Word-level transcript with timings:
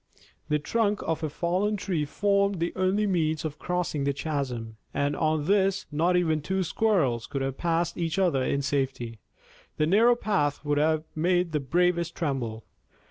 The 0.49 0.57
trunk 0.57 1.03
of 1.03 1.21
a 1.21 1.29
fallen 1.29 1.75
tree 1.77 2.05
formed 2.05 2.59
the 2.59 2.73
only 2.75 3.05
means 3.05 3.45
of 3.45 3.59
crossing 3.59 4.03
the 4.03 4.13
chasm, 4.15 4.77
and 4.95 5.15
on 5.15 5.45
this 5.45 5.85
not 5.91 6.17
even 6.17 6.41
two 6.41 6.63
squirrels 6.63 7.27
could 7.27 7.43
have 7.43 7.59
passed 7.59 7.99
each 7.99 8.17
other 8.17 8.41
in 8.43 8.63
safety. 8.63 9.19
The 9.77 9.85
narrow 9.85 10.15
path 10.15 10.65
would 10.65 10.79
have 10.79 11.03
made 11.15 11.51
the 11.51 11.59
bravest 11.59 12.15
tremble. 12.15 12.63